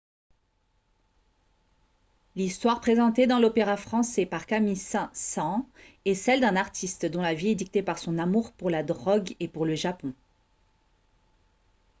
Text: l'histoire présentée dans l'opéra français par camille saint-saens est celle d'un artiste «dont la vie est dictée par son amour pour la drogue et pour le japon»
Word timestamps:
l'histoire 2.35 2.81
présentée 2.81 3.27
dans 3.27 3.37
l'opéra 3.37 3.77
français 3.77 4.25
par 4.25 4.47
camille 4.47 4.75
saint-saens 4.75 5.67
est 6.05 6.15
celle 6.15 6.41
d'un 6.41 6.55
artiste 6.55 7.05
«dont 7.05 7.21
la 7.21 7.35
vie 7.35 7.49
est 7.49 7.55
dictée 7.55 7.83
par 7.83 7.99
son 7.99 8.17
amour 8.17 8.51
pour 8.53 8.71
la 8.71 8.81
drogue 8.81 9.35
et 9.39 9.47
pour 9.47 9.63
le 9.67 9.75
japon» 9.75 10.15